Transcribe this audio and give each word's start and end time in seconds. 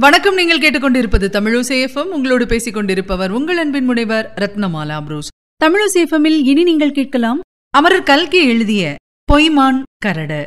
வணக்கம். 0.00 0.34
நீங்கள் 0.34 0.58
கேட்டுக்கொண்டிருப்பது 0.58 1.26
தமிழசேஃபம் 1.36 2.10
உங்களோடு 2.16 2.46
பேசிக் 2.46 2.74
கொண்டிருப்பவர் 2.74 3.30
உங்கள் 3.30 3.56
அன்பின் 3.56 3.84
முனைவர் 3.84 4.32
ரத்னமாலா 4.36 5.02
புரூஸ். 5.02 5.28
தமிழசேஃபமில் 5.64 6.38
இனி 6.44 6.62
நீங்கள் 6.62 6.92
கேட்கலாம் 6.92 7.40
அமரர் 7.70 8.02
கல்கி 8.02 8.44
எழுதிய 8.46 8.94
பொய்மான் 9.32 9.82
கரடு. 9.98 10.46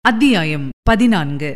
அத்தியாயம் 0.00 0.68
பதினான்கு. 0.82 1.52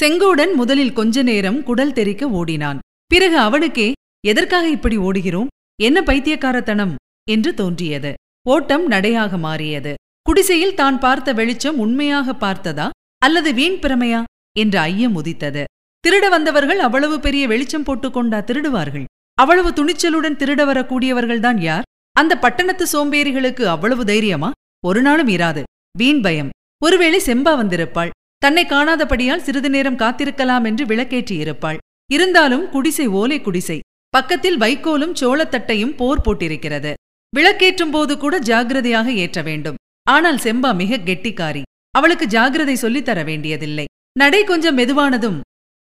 செங்கோடன் 0.00 0.54
முதலில் 0.54 0.92
கொஞ்ச 0.92 1.22
நேரம் 1.22 1.62
குடல் 1.62 1.92
தெறிக்க 1.92 2.28
ஓடினான். 2.28 2.78
பிறகு 3.06 3.38
அவனுக்கே 3.38 3.92
எதற்காக 4.26 4.68
இப்படி 4.68 4.98
ஓடுகிறோம்? 4.98 5.46
என்ன 5.82 6.02
பைத்தியக்காரத்தனம்? 6.02 6.94
என்று 7.30 7.54
தோன்றியது. 7.54 8.14
ஓட்டம் 8.42 8.86
நடையாக 8.86 9.36
மாறியது. 9.36 9.94
குடிசையில் 10.22 10.74
தான் 10.74 10.98
பார்த்த 10.98 11.32
வெளிச்சம் 11.32 11.78
உண்மையாக 11.78 12.32
பார்த்ததா 12.32 12.90
அல்லது 13.18 13.54
வீண் 13.54 13.80
பிரமையா? 13.82 14.22
என்ற 14.58 14.80
ஐயம் 14.80 15.14
உதித்தது. 15.14 15.64
திருட 16.06 16.28
வந்தவர்கள் 16.28 16.78
அவ்வளவு 16.78 17.20
பெரிய 17.20 17.46
வெளிச்சம் 17.46 17.84
போட்டுக்கொண்டா 17.84 18.38
திருடுவார்கள். 18.40 19.04
அவ்வளவு 19.34 19.70
துணிச்சலுடன் 19.70 20.36
திருட 20.36 20.60
வரக்கூடியவர்கள்தான் 20.64 21.58
யார்? 21.58 21.82
அந்த 22.12 22.38
பட்டணத்து 22.38 22.86
சோம்பேறிகளுக்கு 22.92 23.62
அவ்வளவு 23.62 24.04
தைரியமா? 24.04 24.50
ஒரு 24.86 25.02
நாளும் 25.02 25.28
இராது. 25.28 25.62
வீண் 25.98 26.20
பயம். 26.20 26.48
ஒருவேளை 26.84 27.22
செம்பா 27.26 27.52
வந்திருப்பாள். 27.62 28.10
தன்னை 28.38 28.64
காணாதபடியால் 28.64 29.42
சிறிது 29.42 29.70
நேரம் 29.70 29.96
காத்திருக்கலாம் 29.96 30.64
என்று 30.64 30.86
விளக்கேற்றியிருப்பாள் 30.86 31.76
இருந்தாலும் 32.12 32.68
குடிசை 32.68 33.06
ஓலை 33.06 33.40
குடிசை. 33.40 33.78
பக்கத்தில் 34.08 34.58
வைக்கோலும் 34.58 35.14
சோளத்தட்டையும் 35.20 35.96
போர் 35.96 36.20
போட்டிருக்கிறது. 36.20 36.92
விளக்கேற்றும் 37.36 37.90
போது 37.90 38.18
கூட 38.18 38.38
ஜாகிரதையாக 38.38 39.06
ஏற்ற 39.06 39.42
வேண்டும். 39.42 39.74
ஆனால் 40.10 40.36
செம்பா 40.36 40.74
மிக 40.74 40.96
கெட்டிக்காரி. 40.96 41.62
அவளுக்கு 41.90 42.26
ஜாகிரதை 42.26 42.72
சொல்லித் 42.72 43.04
தர 43.04 43.22
வேண்டியதில்லை. 43.22 43.84
நடை 44.18 44.44
கொஞ்சம் 44.44 44.78
மெதுவானதும் 44.78 45.40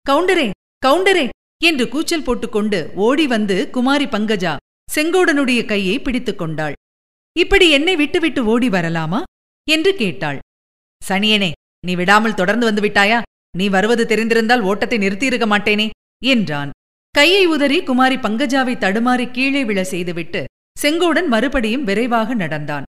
கவுண்டரே 0.08 0.50
கவுண்டரே 0.86 1.24
என்று 1.64 1.84
கூச்சல் 1.88 2.22
போட்டுக்கொண்டு 2.22 2.78
ஓடி 3.06 3.26
வந்து 3.26 3.56
குமாரி 3.70 4.04
பங்கஜா 4.04 4.52
செங்கோடனுடைய 4.94 5.60
கையை 5.64 5.96
பிடித்துக் 6.00 6.38
கொண்டாள். 6.38 6.76
இப்படி 7.36 7.66
என்னை 7.70 7.94
விட்டுவிட்டு 7.96 8.44
ஓடி 8.44 8.68
வரலாமா? 8.68 9.20
என்று 9.68 9.90
கேட்டாள். 9.94 10.38
சனியனே 11.02 11.50
நீ 11.86 11.94
விடாமல் 11.94 12.34
தொடர்ந்து 12.34 12.66
வந்து 12.66 12.82
விட்டாயா? 12.82 13.18
நீ 13.56 13.68
வருவது 13.68 14.04
தெரிந்திருந்தால் 14.04 14.60
ஓட்டத்தை 14.60 14.98
நிறுத்தியிருக்க 14.98 15.46
மாட்டேனே 15.52 15.86
என்றான். 16.24 16.70
கையை 17.10 17.46
உதறி 17.46 17.82
குமாரி 17.82 18.16
பங்கஜாவை 18.16 18.74
தடுமாறி 18.76 19.30
கீழே 19.30 19.64
விழ 19.64 19.84
செய்துவிட்டு 19.84 20.44
செங்கோடன் 20.76 21.26
மறுபடியும் 21.26 21.84
விரைவாக 21.84 22.34
நடந்தான். 22.34 22.88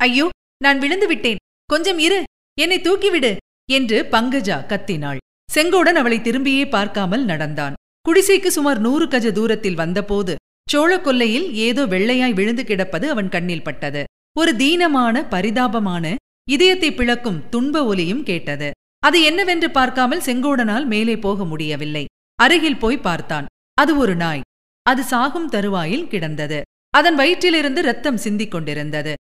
ஐயோ 0.00 0.28
நான் 0.62 0.78
விழுந்து 0.78 1.06
விட்டேன். 1.06 1.42
கொஞ்சம் 1.64 1.98
இரு. 1.98 2.22
என்னை 2.58 2.80
தூக்கிவிடு 2.80 3.36
என்று 3.72 4.00
பங்கஜா 4.10 4.58
கத்தினாள். 4.72 5.22
செங்கோடன் 5.48 5.98
அவளை 6.00 6.18
திரும்பியே 6.18 6.64
பார்க்காமல் 6.68 7.24
நடந்தான். 7.24 7.76
குடிசைக்கு 8.08 8.46
சுமார் 8.46 8.80
நூறு 8.80 9.08
கஜ 9.08 9.26
தூரத்தில் 9.32 9.80
வந்தபோது 9.82 10.34
சோழக் 10.68 11.04
கொல்லையில் 11.04 11.46
ஏதோ 11.66 11.82
வெள்ளையாய் 11.86 12.34
விழுந்து 12.34 12.62
கிடப்பது 12.64 13.06
அவன் 13.10 13.28
கண்ணில் 13.28 13.62
பட்டது. 13.62 14.02
ஒரு 14.36 14.52
தீனமான 14.56 15.22
பரிதாபமான 15.28 16.14
இதயத்தை 16.48 16.90
பிளக்கும் 16.94 17.40
துன்ப 17.48 17.84
ஒலியும் 17.84 18.22
கேட்டது. 18.22 18.68
அது 18.98 19.18
என்னவென்று 19.22 19.70
பார்க்காமல் 19.70 20.24
செங்கோடனால் 20.26 20.86
மேலே 20.86 21.16
போக 21.18 21.44
முடியவில்லை. 21.44 22.04
அருகில் 22.38 22.80
போய் 22.82 23.04
பார்த்தான். 23.08 23.46
அது 23.74 23.92
ஒரு 23.96 24.14
நாய். 24.16 24.46
அது 24.86 25.02
சாகும் 25.02 25.48
தருவாயில் 25.48 26.08
கிடந்தது. 26.08 26.58
அதன் 26.90 27.16
வயிற்றிலிருந்து 27.18 27.80
ரத்தம் 27.80 28.16
சிந்திக் 28.16 28.50
கொண்டிருந்தது. 28.50 29.14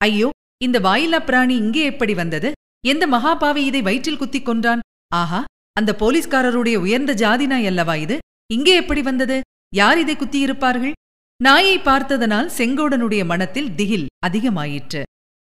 ஐயோ 0.00 0.28
இந்த 0.62 0.78
வாயிலா 0.78 1.20
பிராணி 1.24 1.54
இங்கே 1.56 1.82
எப்படி 1.84 2.14
வந்தது? 2.14 2.50
எந்த 2.86 3.04
மகாபாவி 3.06 3.62
இதை 3.70 3.82
வயிற்றில் 3.82 4.20
குத்திக் 4.22 4.48
கொன்றான்? 4.48 4.82
ஆஹா 5.14 5.40
அந்த 5.76 5.90
போலீஸ்காரருடைய 6.00 6.76
உயர்ந்த 6.76 7.12
ஜாதி 7.12 7.46
நாய் 7.46 7.66
அல்லவா 7.66 7.94
இது? 7.94 8.18
இங்கே 8.52 8.74
எப்படி 8.74 9.02
வந்தது? 9.02 9.40
யார் 9.74 9.98
இதை 9.98 10.14
குத்தியிருப்பார்கள்? 10.16 10.94
நாயை 11.40 11.78
பார்த்ததனால் 11.78 12.48
செங்கோடனுடைய 12.56 13.22
மனத்தில் 13.24 13.74
திகில் 13.74 14.06
அதிகமாயிற்று. 14.26 15.02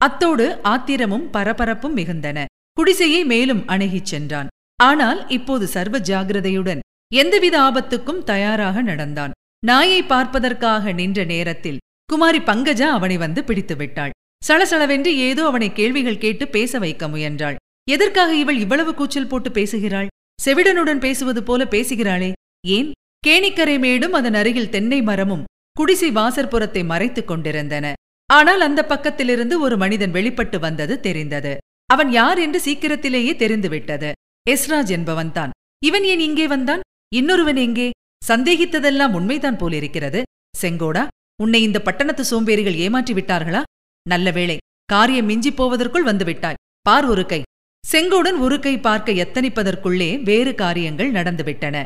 அத்தோடு 0.00 0.46
ஆத்திரமும் 0.62 1.26
பரபரப்பும் 1.32 1.96
மிகுந்தன. 1.96 2.38
குடிசையை 2.72 3.22
மேலும் 3.24 3.62
அணுகிச் 3.66 4.10
சென்றான். 4.12 4.50
ஆனால் 4.82 5.20
இப்போது 5.28 5.66
சர்வ 5.66 5.98
ஜாகிரதையுடன் 5.98 6.82
எந்தவித 7.14 7.56
ஆபத்துக்கும் 7.60 8.24
தயாராக 8.24 8.82
நடந்தான். 8.82 9.32
நாயை 9.66 10.00
பார்ப்பதற்காக 10.02 10.92
நின்ற 10.92 11.24
நேரத்தில் 11.24 11.80
குமாரி 12.08 12.38
பங்கஜா 12.38 12.88
அவனை 12.98 13.16
வந்து 13.16 13.40
பிடித்து 13.44 13.76
விட்டாள் 13.76 14.14
சளசளவென்று 14.46 15.10
ஏதோ 15.28 15.42
அவனை 15.46 15.68
கேள்விகள் 15.72 16.22
கேட்டு 16.24 16.44
பேச 16.48 16.78
வைக்க 16.78 17.08
முயன்றாள். 17.08 17.56
எதற்காக 17.90 18.34
இவள் 18.34 18.58
இவ்வளவு 18.58 18.94
கூச்சல் 18.94 19.26
போட்டு 19.26 19.50
பேசுகிறாள்? 19.50 20.06
செவிடனுடன் 20.44 20.98
பேசுவது 20.98 21.42
போல 21.42 21.64
பேசுகிறாளே. 21.64 22.32
ஏன்? 22.66 22.90
கேணிக்கரை 23.26 23.78
மேடும் 23.78 24.12
அதன் 24.12 24.34
அருகில் 24.34 24.68
தென்னை 24.68 25.02
மரமும் 25.02 25.44
குடிசை 25.72 26.10
வாசற்புறத்தை 26.10 26.84
மறைத்துக் 26.84 27.26
கொண்டிருந்தன. 27.26 27.92
ஆனால் 28.26 28.60
அந்த 28.60 28.84
பக்கத்திலிருந்து 28.88 29.58
ஒரு 29.58 29.76
மனிதன் 29.76 30.10
வெளிப்பட்டு 30.10 30.58
வந்தது 30.58 31.00
தெரிந்தது. 31.00 31.56
அவன் 31.86 32.10
யார் 32.10 32.38
என்று 32.38 32.60
சீக்கிரத்திலேயே 32.60 33.36
தெரிந்துவிட்டது. 33.36 34.12
எஸ்ராஜ் 34.50 34.92
என்பவன்தான். 34.96 35.50
இவன் 35.84 36.04
ஏன் 36.04 36.20
இங்கே 36.20 36.46
வந்தான்? 36.46 36.80
இன்னொருவன் 37.14 37.56
எங்கே? 37.56 37.90
சந்தேகித்ததெல்லாம் 38.28 39.12
உண்மைதான் 39.12 39.56
போலிருக்கிறது. 39.56 40.22
செங்கோடா 40.62 41.06
உன்னை 41.42 41.62
இந்த 41.62 41.78
பட்டணத்து 41.82 42.24
சோம்பேறிகள் 42.24 42.74
ஏமாற்றி 42.74 43.14
விட்டார்களா 43.14 43.62
நல்ல 44.08 44.30
வேளை 44.30 44.56
காரியம் 44.84 45.28
மிஞ்சிப் 45.28 45.56
போவதற்குள் 45.56 46.04
வந்துவிட்டாய். 46.04 46.60
பார் 46.82 47.04
ஒரு 47.04 47.26
கை. 47.26 47.42
செங்கோடன் 47.84 48.38
ஒரு 48.38 48.56
கை 48.60 48.72
பார்க்க 48.78 49.12
எத்தனிப்பதற்குள்ளே 49.24 50.08
வேறு 50.22 50.54
காரியங்கள் 50.54 51.10
நடந்துவிட்டன. 51.12 51.76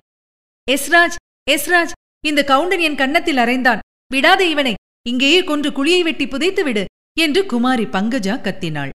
எஸ்ராஜ் 0.66 1.16
எஸ்ராஜ் 1.50 1.92
இந்த 2.26 2.40
கவுண்டன் 2.44 2.82
என் 2.86 2.94
கன்னத்தில் 2.94 3.36
அறைந்தான். 3.36 3.82
விடாதே 4.12 4.46
இவனை 4.50 4.74
இங்கேயே 5.08 5.44
கொன்று 5.44 5.70
குழியை 5.70 6.00
வெட்டி 6.02 6.26
புதைத்து 6.26 6.62
விடு 6.64 6.84
என்று 7.20 7.40
குமாரி 7.46 7.84
பங்கஜா 7.84 8.34
கத்தினாள். 8.46 8.92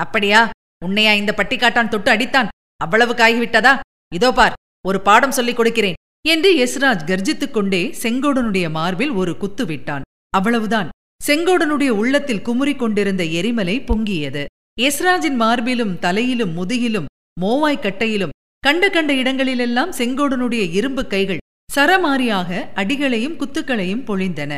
அப்படியா? 0.00 0.42
உன்னையா 0.86 1.12
இந்த 1.16 1.32
பட்டிக்காட்டான் 1.36 1.88
தொட்டு 1.88 2.10
அடித்தான்? 2.14 2.48
அவ்வளவு 2.76 3.12
காய்விட்டதா 3.14 3.74
இதோ 4.14 4.30
பார் 4.32 4.56
ஒரு 4.86 5.00
பாடம் 5.00 5.36
சொல்லிக் 5.38 5.56
கொடுக்கிறேன் 5.56 5.98
என்று 6.28 6.50
எஸ்ராஜ் 6.64 7.06
கர்ஜித்துக் 7.10 7.54
கொண்டே 7.56 7.82
செங்கோடனுடைய 8.02 8.66
மார்பில் 8.70 9.14
ஒரு 9.20 9.32
குத்து 9.36 9.66
விட்டான். 9.66 10.04
அவ்வளவுதான். 10.36 10.88
செங்கோடனுடைய 11.26 11.90
உள்ளத்தில் 12.00 12.44
குமுறிக் 12.48 12.82
கொண்டிருந்த 12.82 13.24
எரிமலை 13.38 13.76
பொங்கியது. 13.80 14.44
எஸ்ராஜின் 14.78 15.36
மார்பிலும் 15.40 15.98
தலையிலும் 15.98 16.54
முதுகிலும் 16.56 17.10
மோவாய் 17.40 17.82
கட்டையிலும் 17.82 18.32
கண்ட 18.62 18.84
கண்ட 18.90 19.12
இடங்களிலெல்லாம் 19.14 19.92
செங்கோடனுடைய 19.98 20.62
இரும்பு 20.70 21.02
கைகள் 21.06 21.42
சரமாரியாக 21.74 22.50
அடிகளையும் 22.74 23.36
குத்துக்களையும் 23.36 24.02
பொழிந்தன. 24.06 24.52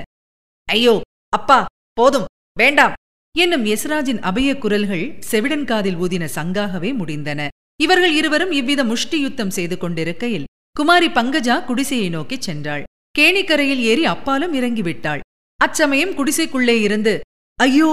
ஐயோ 0.69 0.95
அப்பா 1.33 1.59
போதும் 1.93 2.27
வேண்டாம் 2.59 2.95
என்னும் 3.35 3.65
எஸ்ராஜின் 3.65 4.21
அபய 4.21 4.51
குரல்கள் 4.59 5.07
செவிடன் 5.31 5.65
காதில் 5.65 5.97
ஊதின 5.97 6.25
சங்காகவே 6.35 6.91
முடிந்தன. 7.01 7.41
இவர்கள் 7.83 8.13
இருவரும் 8.13 8.53
இவ்வித 8.53 8.81
முஷ்டி 8.85 9.19
யுத்தம் 9.21 9.51
செய்து 9.51 9.77
கொண்டிருக்கையில் 9.79 10.49
குமாரி 10.77 11.09
பங்கஜா 11.09 11.57
குடிசையை 11.65 12.09
நோக்கிச் 12.09 12.47
சென்றாள். 12.51 12.85
கேணிக்கரையில் 13.19 13.83
ஏறி 13.91 14.05
அப்பாலும் 14.05 14.55
இறங்கிவிட்டாள். 14.55 15.21
அச்சமயம் 15.61 16.17
குடிசைக்குள்ளே 16.17 16.77
இருந்து 16.81 17.15
ஐயோ 17.59 17.91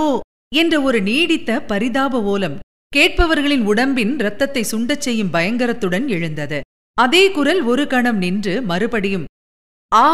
என்ற 0.54 0.74
ஒரு 0.82 1.00
நீடித்த 1.02 1.60
பரிதாப 1.62 2.22
ஓலம் 2.34 2.58
கேட்பவர்களின் 2.96 3.64
உடம்பின் 3.64 4.14
இரத்தத்தை 4.20 4.64
சுண்டச் 4.72 5.06
செய்யும் 5.06 5.32
பயங்கரத்துடன் 5.34 6.06
எழுந்தது. 6.08 6.60
அதே 6.98 7.24
குரல் 7.32 7.62
ஒரு 7.64 7.84
கணம் 7.88 8.18
நின்று 8.18 8.54
மறுபடியும் 8.62 9.26
ஆ 9.92 10.08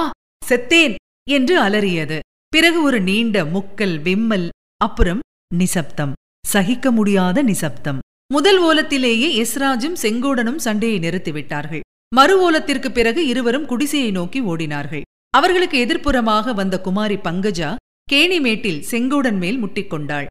செத்தேன் 0.50 0.96
என்று 1.28 1.56
அலறியது. 1.62 2.20
பிறகு 2.48 2.80
ஒரு 2.84 3.00
நீண்ட 3.02 3.44
முக்கல் 3.56 3.98
விம்மல் 4.02 4.48
அப்புறம் 4.82 5.20
நிசப்தம். 5.56 6.14
சகிக்க 6.48 6.92
முடியாத 6.92 7.42
நிசப்தம். 7.44 8.00
முதல் 8.34 8.60
ஓலத்திலேயே 8.62 9.30
எஸ்ராஜும் 9.44 10.00
செங்கோடனும் 10.02 10.64
சண்டையை 10.66 10.98
நிறுத்திவிட்டார்கள். 11.00 11.84
மறு 12.16 12.36
ஓலத்திற்கு 12.46 12.90
பிறகு 12.90 13.22
இருவரும் 13.28 13.66
குடிசையை 13.66 14.12
நோக்கி 14.12 14.40
ஓடினார்கள். 14.42 15.06
அவர்களுக்கு 15.34 15.78
எதிர்ப்புறமாக 15.86 16.54
வந்த 16.54 16.76
குமாரி 16.82 17.18
பங்கஜா 17.28 17.70
கேணிமேட்டில் 18.08 18.84
செங்கோடன் 18.92 19.38
மேல் 19.38 19.58
முட்டிக்கொண்டாள் 19.64 20.28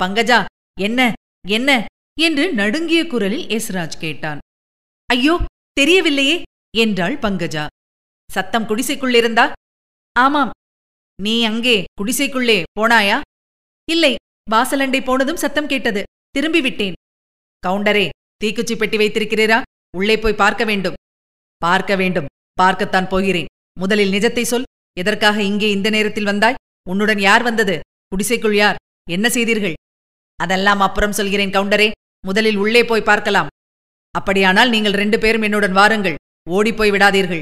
பங்கஜா 0.00 0.38
என்ன 0.80 1.00
என்ன? 1.48 1.70
என்று 2.26 2.44
நடுங்கிய 2.52 3.00
குரலில் 3.06 3.46
எஸ்ராஜ் 3.56 3.96
கேட்டான். 3.98 4.40
ஐயோ 5.08 5.34
தெரியவில்லையே 5.80 6.36
என்றாள் 6.76 7.16
பங்கஜா. 7.16 7.64
சத்தம் 8.30 8.66
குடிசைக்குள்ளிருந்தா 8.70 9.44
ஆமாம். 10.16 10.52
நீ 11.18 11.34
அங்கே 11.44 11.76
குடிசைக்குள்ளே 12.00 12.58
போனாயா? 12.78 13.18
இல்லை 13.88 14.12
வாசலண்டை 14.50 15.00
போனதும் 15.04 15.42
சத்தம் 15.44 15.70
கேட்டது. 15.72 16.02
திரும்பி 16.30 16.60
விட்டேன் 16.60 16.98
கவுண்டரே 17.62 18.06
தீக்குச்சி 18.44 18.74
பெட்டி 18.76 18.96
வைத்திருக்கிறீரா? 18.96 19.58
உள்ளே 19.96 20.16
போய் 20.18 20.40
பார்க்க 20.42 20.62
வேண்டும். 20.64 20.98
பார்க்க 21.62 21.92
வேண்டும். 21.96 22.30
பார்க்கத்தான் 22.60 23.10
போகிறேன். 23.12 23.50
முதலில் 23.80 24.14
நிஜத்தை 24.16 24.42
சொல். 24.42 24.68
எதற்காக 24.96 25.38
இங்கே 25.42 25.68
இந்த 25.70 25.88
நேரத்தில் 25.90 26.30
வந்தாய்? 26.32 26.60
உன்னுடன் 26.90 27.20
யார் 27.28 27.42
வந்தது? 27.42 27.76
குடிசைக்குள் 28.12 28.56
யார்? 28.62 28.80
என்ன 29.10 29.26
செய்தீர்கள்? 29.28 29.76
அதெல்லாம் 30.36 30.80
அப்புறம் 30.80 31.12
சொல்கிறேன் 31.12 31.50
கவுண்டரே. 31.50 31.90
முதலில் 32.20 32.56
உள்ளே 32.56 32.84
போய் 32.84 33.02
பார்க்கலாம். 33.02 33.46
அப்படியானால் 34.10 34.70
நீங்கள் 34.70 34.92
ரெண்டு 34.92 35.18
பேரும் 35.18 35.42
என்னுடன் 35.42 35.72
வாருங்கள். 35.72 36.14
ஓடிப்போய் 36.50 36.90
விடாதீர்கள். 36.90 37.40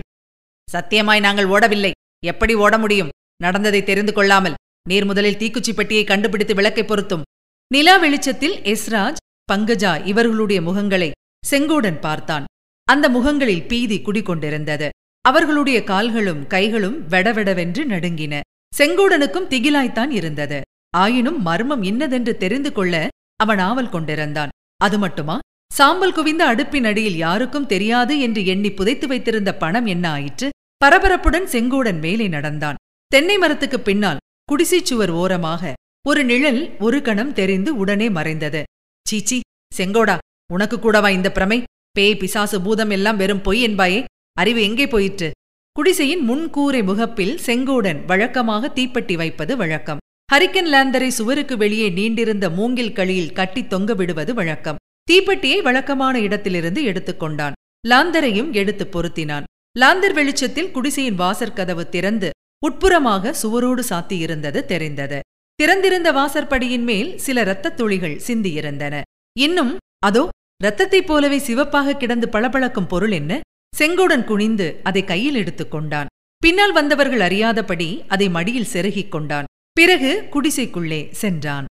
சத்தியமாய் 0.72 1.20
நாங்கள் 1.20 1.46
ஓடவில்லை. 1.46 1.90
எப்படி 2.24 2.54
ஓட 2.54 2.78
முடியும்? 2.78 3.08
நடந்ததை 3.42 3.84
தெரிந்து 3.84 4.12
கொள்ளாமல். 4.12 4.54
நீர் 4.88 5.04
முதலில் 5.04 5.36
தீக்குச்சி 5.36 5.72
பெட்டியை 5.74 6.04
கண்டுபிடித்து 6.04 6.54
விளக்கை 6.54 6.84
பொருத்தும். 6.84 7.22
நிலா 7.66 7.96
வெளிச்சத்தில் 7.96 8.56
எஸ்ராஜ் 8.62 9.20
பங்கஜா 9.52 10.06
இவர்களுடைய 10.06 10.60
முகங்களை 10.60 11.10
செங்கோடன் 11.50 12.00
பார்த்தான். 12.00 12.44
அந்த 12.88 13.08
முகங்களில் 13.08 13.66
பீதி 13.68 13.98
குடிகொண்டிருந்தது. 13.98 14.88
அவர்களுடைய 15.20 15.84
கால்களும் 15.84 16.46
கைகளும் 16.46 17.08
வெடவெடவென்று 17.08 17.82
நடுங்கின. 17.84 18.40
செங்கோடனுக்கும் 18.78 19.50
திகிலாய்த்தான் 19.52 20.10
இருந்தது. 20.10 20.60
ஆயினும் 20.96 21.42
மர்மம் 21.42 21.82
இன்னதென்று 21.82 22.36
தெரிந்து 22.36 22.72
கொள்ள 22.72 23.08
அவன் 23.36 23.58
ஆவல் 23.58 23.88
கொண்டிருந்தான். 23.88 24.48
அது 24.76 24.98
மட்டுமா? 24.98 25.38
சாம்பல் 25.72 26.12
குவிந்த 26.12 26.42
அடுப்பின் 26.54 26.84
அடியில் 26.84 27.16
யாருக்கும் 27.16 27.66
தெரியாது 27.66 28.14
என்று 28.20 28.46
எண்ணி 28.46 28.70
புதைத்து 28.72 29.06
வைத்திருந்த 29.06 29.50
பணம் 29.54 29.86
என்ன 29.86 30.04
ஆயிற்று? 30.10 30.48
பரபரப்புடன் 30.84 31.46
செங்கோடன் 31.54 32.00
மேலே 32.00 32.28
நடந்தான். 32.28 32.80
தென்னை 33.06 33.36
மரத்துக்கு 33.38 33.80
பின்னால் 33.80 34.22
குடிசைச் 34.44 34.88
சுவர் 34.90 35.10
ஓரமாக 35.10 35.72
ஒரு 36.08 36.24
நிழல் 36.24 36.60
ஒரு 36.78 37.02
கணம் 37.02 37.32
தெரிந்து 37.32 37.76
உடனே 37.76 38.08
மறைந்தது. 38.08 38.62
சீச்சி 39.08 39.40
செங்கோடா 39.78 40.16
உனக்கு 40.52 40.78
கூடவா 40.78 41.08
இந்த 41.08 41.28
பிரமை? 41.32 41.62
பேய் 41.90 42.16
பிசாசு 42.16 42.60
பூதம் 42.60 42.90
எல்லாம் 42.90 43.16
வெறும் 43.16 43.42
பொய் 43.42 43.60
என்பாயே. 43.66 44.04
அறிவு 44.32 44.62
எங்கே 44.62 44.86
போயிற்று? 44.88 45.30
குடிசையின் 45.72 46.24
முன்கூரை 46.30 46.84
முகப்பில் 46.84 47.34
செங்கோடன் 47.46 48.04
வழக்கமாக 48.04 48.72
தீப்பட்டி 48.74 49.16
வைப்பது 49.16 49.56
வழக்கம். 49.56 50.01
ஹரிக்கன் 50.32 50.68
லாந்தரை 50.72 51.08
சுவருக்கு 51.08 51.56
வெளியே 51.56 51.90
நீண்டிருந்த 51.90 52.54
மூங்கில் 52.54 52.92
களியில் 52.92 53.32
கட்டி 53.32 53.66
தொங்க 53.66 53.94
விடுவது 53.94 54.34
வழக்கம். 54.34 54.76
தீப்பெட்டியை 55.10 55.62
வழக்கமான 55.62 56.20
இடத்திலிருந்து 56.20 56.84
எடுத்துக்கொண்டான் 56.84 57.52
லாந்தரையும் 57.88 58.52
எடுத்து 58.52 58.84
பொருத்தினான். 58.84 59.42
லாந்தர் 59.78 60.12
வெளிச்சத்தில் 60.12 60.70
குடிசையின் 60.70 61.18
வாசற்கதவு 61.18 61.88
திறந்து 61.88 62.30
உட்புறமாக 62.66 63.34
சுவரோடு 63.42 63.82
சாத்தியிருந்தது 63.90 64.64
தெரிந்தது. 64.64 65.20
திறந்திருந்த 65.54 66.12
வாசற்படியின் 66.12 66.84
மேல் 66.84 67.18
சில 67.18 67.40
இரத்தத் 67.40 67.76
துளிகள் 67.76 68.20
சிந்தியிருந்தன. 68.26 69.00
இன்னும் 69.38 69.76
அதோ 69.98 70.28
இரத்தத்தைப் 70.64 71.06
போலவே 71.06 71.38
சிவப்பாக 71.38 71.96
கிடந்து 71.96 72.28
பளபளக்கும் 72.28 72.86
பொருள் 72.86 73.10
என்ன? 73.10 73.40
செங்கோடன் 73.78 74.24
குனிந்து 74.24 74.80
அதை 74.82 75.04
கையில் 75.04 75.34
எடுத்துக் 75.34 75.70
கொண்டான். 75.70 76.06
பின்னால் 76.38 76.72
வந்தவர்கள் 76.72 77.20
அறியாதபடி 77.20 78.04
அதை 78.08 78.28
மடியில் 78.28 78.70
செருகிக் 78.72 79.12
கொண்டான். 79.12 79.44
பிறகு 79.72 80.28
குடிசைக்குள்ளே 80.30 81.10
சென்றான். 81.10 81.64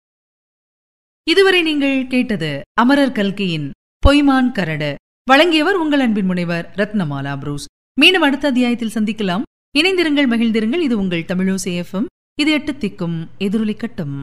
இதுவரை 1.29 1.61
நீங்கள் 1.61 2.07
கேட்டது 2.07 2.61
அமரர் 2.73 3.11
கல்கியின் 3.11 3.71
பொய்மான் 4.07 4.51
கரடு. 4.51 4.95
வழங்கியவர் 5.23 5.75
உங்கள் 5.75 5.99
அன்பின் 5.99 6.25
முனைவர் 6.25 6.71
ரத்னமாலா 6.75 7.39
புரூஸ். 7.39 7.65
மீண்டும் 7.99 8.21
அடுத்த 8.21 8.47
அத்தியாயத்தில் 8.47 8.93
சந்திக்கலாம். 8.93 9.41
இணைந்திருங்கள் 9.79 10.29
மகிழ்ந்திருங்கள். 10.33 10.81
இது 10.81 10.97
உங்கள் 10.97 11.23
தமிழோசேஃபம் 11.23 12.05
இது 12.39 12.51
எட்டு 12.51 12.71
திக்கும் 12.71 13.17
எதிரொலிக்கட்டும் 13.39 14.17